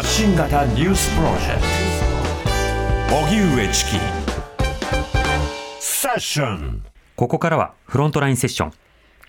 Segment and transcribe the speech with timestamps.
[0.00, 1.60] 発信型ニュースプロジェク
[3.10, 3.90] ト荻上チキ
[5.78, 6.82] セッション
[7.16, 8.72] ここからはフロントラインセッション。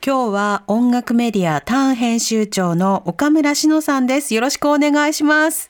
[0.02, 4.34] 今日は音楽メディアターン編集長の岡村志乃さんです。
[4.34, 5.70] よろしくお願いします。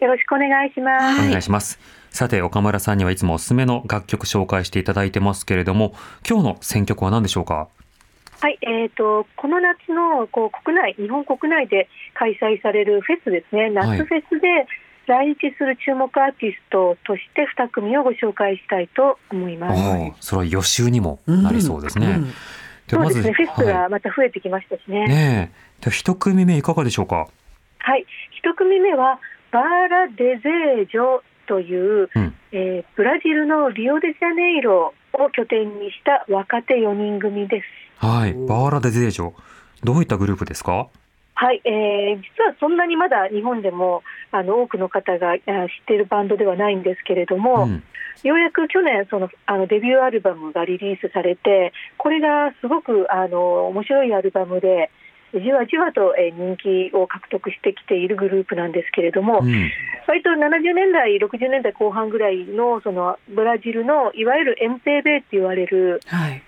[0.00, 1.04] よろしくお願いします。
[1.20, 1.78] はいお願いします。
[2.08, 5.92] さて、岡村さんにはいつもおすすめの楽曲紹介していただいてますけれども、
[6.26, 7.68] 今日の選曲は何でしょうか？
[8.40, 13.70] はい、えっ、とこの夏のこう国内日本国内で開催されるフェスですね。
[13.70, 14.66] 夏フェスで
[15.06, 19.80] 来日する注目アーティストとして2組をご紹介したいと思います。
[19.80, 22.06] おーそれは予習にもなりそうですね。
[22.06, 22.32] うん
[22.88, 23.32] ではそうですね。
[23.34, 25.04] フェスはがまた増えてきましたしね。
[25.04, 25.52] い、ね
[25.90, 27.28] 一組目いかがでしょうか？
[27.78, 28.06] はい、
[28.42, 37.87] 1組目はバーラ・デゼージョという、うんえーブラジルのリオデジャネイロを拠点にした若手4人組です。
[37.98, 38.34] はい。
[38.34, 39.32] バーラデゼージョ。
[39.84, 40.88] どういったグループですか？
[41.34, 45.44] はい、えー実はそんなにまだ日本でもあの多くの方があ知っ
[45.86, 47.82] ているバンドではないんですけれども、うん。
[48.24, 54.90] ようやく去年そのあのデビューアルバムがリリースされてこれがすごくあの面白いアルバムで
[55.32, 59.70] じわじわとえー人気を獲得してきているグループなんですけれども、うん。
[60.08, 66.42] 割と70年代60年代後半ぐらいのそのブラジルのいわゆるエンペーベって言われるはい。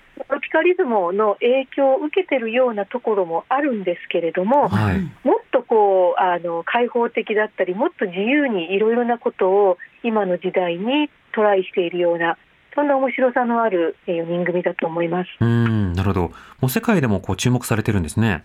[0.50, 5.00] トロピカリズムの影響を受けてるようなところもあるんですけれども、はい。
[5.24, 12.36] もっとこうあの開放的だったりもっと自由にいろいろなことを今の時代にトライしているような
[12.74, 15.28] そんな面白さのある4人組だと思います。
[15.40, 15.92] うん。
[15.92, 16.20] なるほど。
[16.60, 18.44] もう世界でもこう注目されてるんですね。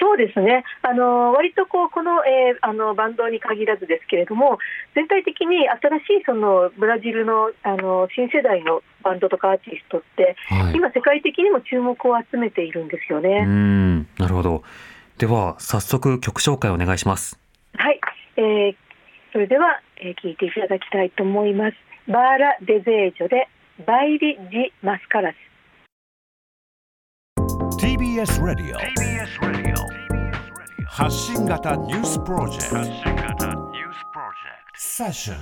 [0.00, 4.58] そうですねあの割とこうこの,、えーあのバンドに限らずですけれども
[4.94, 10.74] 全体的に新しいそのブラジルのあの新世代のバンドとかアーティストってはい。
[10.74, 13.44] 今世界的にも注目を集めているんですようね。
[13.44, 13.98] ん。
[14.18, 14.62] なるほど。
[15.18, 17.38] では、早速曲紹介お願いします。
[17.76, 18.00] はい、
[18.36, 18.76] えー
[19.32, 21.76] それでは、えー聞いていただきたいと思います。
[22.08, 23.48] バーラ・デゼージョで
[23.86, 25.36] バイリ・ジ・マスカラス。
[27.80, 29.07] TBS ラディオ
[30.98, 33.46] 発信型ニュースプロジェクト
[34.74, 35.36] セッション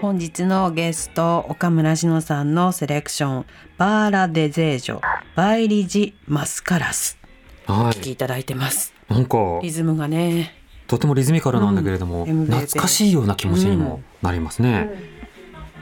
[0.00, 5.00] 本日のゲスト岡村志乃さんのセレクションバーラデゼージョ
[5.36, 7.18] バイリジマスカラス
[7.66, 8.94] はお聞きいただいてます。
[9.10, 9.12] い。
[9.12, 10.54] なんか、リズムがね。
[10.86, 14.88] とてもリズミカルなんだけれども、うん懐かしいような気持ちにもなりますね。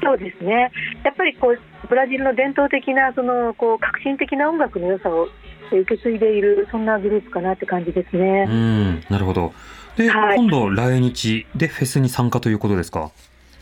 [0.02, 0.72] そうですね。
[1.04, 5.28] やっぱりこうブラジルの伝統的なそのこう革新的な音楽の良さを
[5.74, 8.46] 受け継いでいるそんなグループかなって感じですね。
[8.48, 9.52] うん、なるほど。
[9.96, 13.10] で、はい今度来日でフェスに参加ということですか？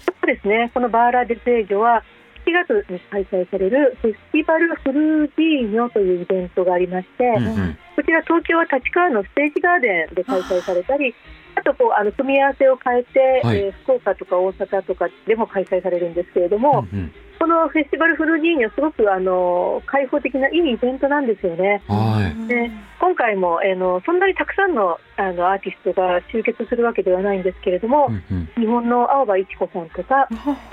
[0.04, 0.70] そうですね。
[0.75, 2.03] このバーラ・デゼージョは
[2.47, 7.78] 7月に開催されるフェスティバル・フルージーニョというイベントがありまして、うんうん。
[7.97, 11.14] こちら東京は立川のステージガーデンで開催されたり、
[11.54, 17.12] あとこうあの組み合わせを変えて、はいえー福岡とか大阪とかでも開催されるんですけれども、うん
[17.44, 21.82] このフェスティバルフルージーニョすごくあの開放的ないいイベントなんですよね。
[21.91, 22.49] うん、はい。
[22.49, 28.49] で今回もあのそんなにたくさんのあのアーティストが集結するわけではないんですけれども、うんうん。
[28.56, 30.27] 日本の青葉一子さんとか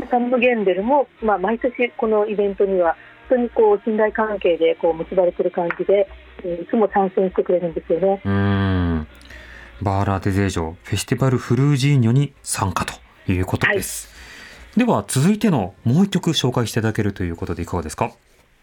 [0.10, 2.96] サム・ゲンデルも、まあ、毎年このイベントには
[3.28, 6.08] 本当にこう信頼関係でこう結ばれてる感じで、
[6.46, 8.22] えーいつも参戦してくれるんですよね。
[8.24, 9.08] うーん。
[9.82, 12.94] バーラーデゼージョフェスティバルフルージーニョに参加と
[13.30, 14.11] いうことです。
[14.78, 18.12] では続いてのもう一曲紹介していただけるということでいかがですか？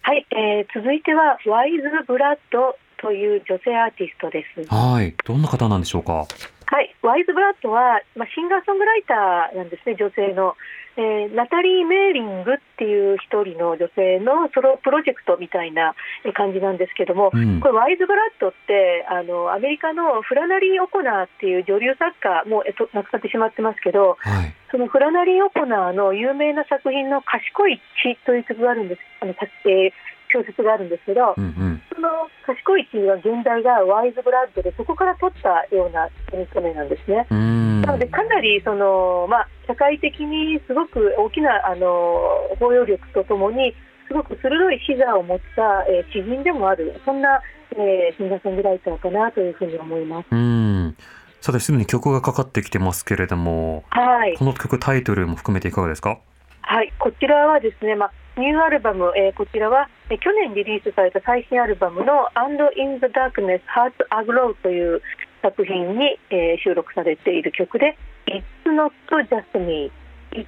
[0.02, 4.74] はい、えー続いてはワイズ・ブラッドという女性アーティストです。
[4.74, 5.14] はい。
[5.24, 6.26] どんな方なんでしょうか？
[6.66, 10.56] はい、ワイズ・ブラッドは、まあ、シンガーソングライターなんですね、女性の。
[10.98, 15.94] えーナタリー・メーリングっていう一人の女性のソロプロジェクトみたいな
[16.24, 24.54] えー感じなんですけども、うんこれ、ワイズ・ブラッドってあのアメリカのフラナリー・オコナーっていう女流作家、もうえっと亡くなってしまってますけど、はい。
[24.70, 29.92] そのフラナリー・オコナーの有名な作品の賢い血という曲があるんです、あのさえー
[30.30, 31.67] 小説があるんですけど、うんうん。
[31.98, 37.26] その賢い血は現代がワイズ・ブラッドで、そこから取ったようなインストメなんですね。
[37.28, 42.22] なので、かなりその、まあ、社会的にすごく大きなあの
[42.60, 43.74] 包容力とともに、
[44.06, 47.40] すごく鋭い視座を持った、えー知人でもある、そんな、
[47.72, 50.26] えーシンガーソングライターかなというふうに思います。
[50.30, 50.96] うーん。
[51.40, 56.18] さて、すでに曲がかかってきてますけれども、はいこの曲タイトルも含めていかがですか？
[56.62, 65.02] はい、こちらはですね、まあ、ニューアルバム、えーこちらは、えー去年リリースされた最新アルバムの「And in the Darkness Hearts Aglow」という
[65.42, 67.96] 作品に、えー収録されている曲で
[68.26, 68.90] 「It's not
[69.28, 69.90] just me,
[70.32, 70.46] it's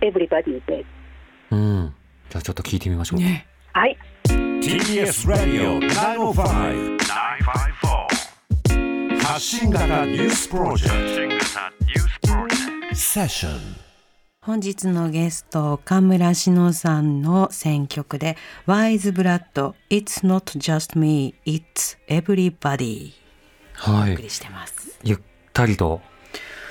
[0.00, 0.86] everybody」です。
[1.52, 1.94] うん。
[2.28, 3.20] じゃあちょっと聞いてみましょう。
[3.20, 3.46] ね。
[3.72, 11.44] はい、TBS ラディオ905 954発信型ニュースプロジェク
[12.20, 12.28] ト
[12.94, 13.91] Session.
[14.44, 18.36] 本日のゲスト岡村志乃さんの選曲で
[18.66, 23.12] Wise Blood It's Not Just Me It's Everybody
[23.74, 24.98] はお送りしてます。
[25.04, 25.18] ゆっ
[25.52, 26.00] たりと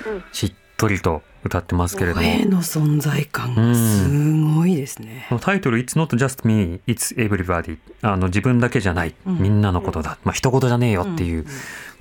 [0.06, 0.24] うん。
[0.34, 5.28] しっとりと歌ってますけれども、声の存在感がすごいですね。
[5.30, 9.40] このタイトル「It's not just me, it's everybody」あの自分だけじゃない、うん。
[9.40, 11.46] みんなのことだ、まあ一言じゃねえよっていう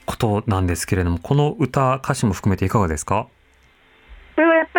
[0.04, 3.28] ことなんですけれどもこの歌歌詞も含めていかがですか？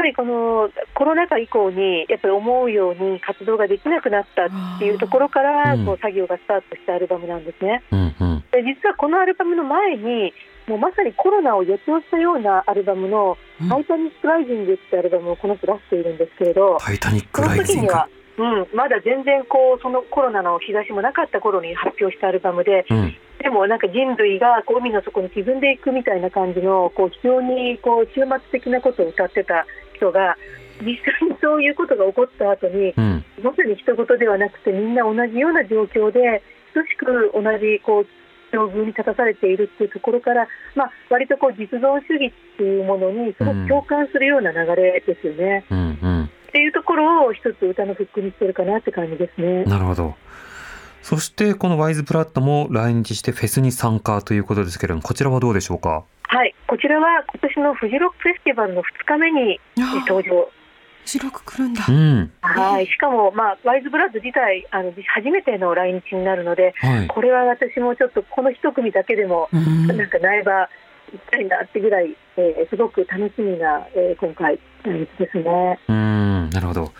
[0.01, 5.85] ぱりこのコロナ禍以降にやっぱり思うように活動ができなくなったっていうところからうん。
[5.85, 7.83] こう作業がスタートしたアルバムなんですね。
[7.91, 8.43] うんうん。
[8.51, 10.33] で実はこのアルバムの前に
[10.67, 18.07] もうまさにコロナを予兆したようなアルバムのうん「タイタニック・ライジング」ってアルバムをこの人出しているんですけれど、タイタニックそライジングの時には、
[18.37, 23.15] うん、まだ全然こうそのコロナの兆しもなかった頃に発表したアルバムでうん。
[23.41, 29.65] でもなんか人類がこう海の底に沈んでいくみたいな感じのこう非常にこう終末的なことを歌ってた
[30.01, 30.35] 人が
[30.81, 33.23] 実際にそういうことが起こった後にうん。
[33.43, 36.41] まさに人事ではなくてみんな同じような状況で
[36.73, 38.07] 等しく同じこう
[38.51, 45.65] 境遇に立たされているっていうところから、まあ、割とこう実存主義っていうものにすごく共感するような流れですよね。
[45.69, 45.99] うん。
[46.01, 46.23] うん。
[46.25, 49.63] っていうところを一つ歌のフックにしてるかなって感じですね。
[49.63, 50.15] なるほど
[51.01, 56.03] そしてこのワイズブラッドも来日してフェスに参加ということですけれどもこちらはどうでしょうか？
[56.23, 59.59] はい、こちらは今年のフジロックフェスティバルの2日目に
[60.07, 60.49] 登場。
[61.03, 61.83] 白く来るんだ。
[61.89, 61.91] う。
[61.91, 62.31] ん。
[62.41, 67.07] はい、しかも、まあ、ワイズブラッド自体あの初めての来日になるのではい。
[67.07, 69.87] これは私もちょっとこの一組だけでもうん。
[69.87, 70.69] なんか苗場
[71.11, 75.79] 行きたいなってぐらい、えーすごく楽しみな、えー今回来日ですね。
[75.89, 76.49] うん。
[76.51, 76.93] なるほど。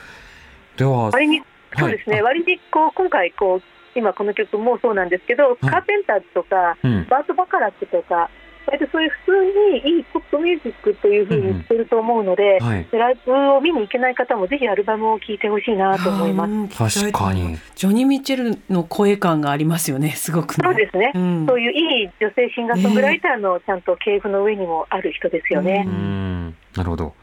[0.78, 1.42] では割に
[1.78, 3.62] そうですね、はい割にこう今回こう
[3.96, 7.08] 今この曲もそうなんですけど、カーペンターズとかうん。
[7.10, 8.30] バート・バカラックとか
[8.68, 12.88] 割とそういう普通にいいポップミュージックというふうに言ってると思うので、はい。
[12.92, 16.52] でライブを見に行けない方もぜひアルバムを聴いてほしいなと思います。
[16.52, 16.68] うん。
[16.70, 17.58] 確かに。
[17.76, 20.12] ジョニー・ミッチェルの声感がありますよね。
[20.12, 20.64] すごくね。
[20.64, 21.46] そうですね、うん。
[21.48, 25.84] そういういい女性シンガーソングライターのちゃんと系譜の上にもある人ですよね。
[25.86, 26.56] うーん。
[26.76, 27.06] なるほど。
[27.06, 27.21] で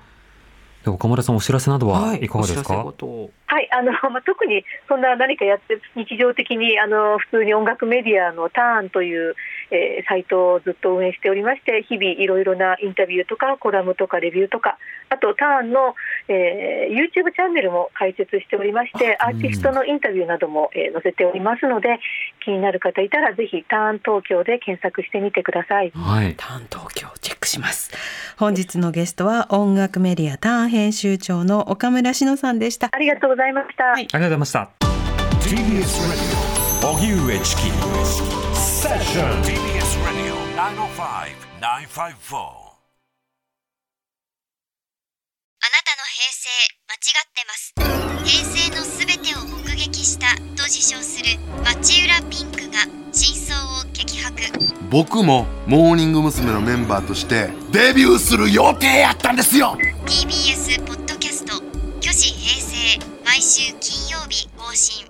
[0.89, 9.35] 岡村さんお知らせなどはいかがですか、はい、あの まあ、特にそんな何かやって日常的にあの普通に音楽メディアのターンという、
[9.71, 14.79] えーサイトをずっと運営しておりまして日々いろいろなインタビューとかコラムとかレビューとか
[15.11, 15.95] あとターンの、
[16.29, 22.01] えー YouTube チャンネルも開設しておりましてアーティストのインタビューなども、えー載せておりますので
[22.45, 25.91] 気になる方いたらぜひターン東京で検索してみてください。
[25.95, 27.93] はいターン東京チェックします。
[28.39, 32.89] 本日のゲストは音楽メディアターン編集長の岡村志乃さんでした。
[32.93, 33.83] ありがとうございました。
[33.85, 34.03] はい。
[34.05, 34.71] ありがとうございました。
[35.43, 36.39] TBS Radio
[36.95, 37.63] 荻上チキ。
[38.55, 42.39] Session TBS Radio 905-954
[45.61, 46.47] あなたの平成
[46.87, 47.75] 間違ってます。
[48.25, 52.87] 平成のすべてを目撃したと自称する町浦ピンクが
[53.19, 54.37] 真相を激白。
[54.91, 56.53] 僕もモーニング娘。
[56.53, 59.77] のメンバーとしてデビューする予定やったんですよ。
[60.07, 61.55] TBS ポッドキャスト
[62.01, 65.08] 「虚子平成」毎週金曜日更新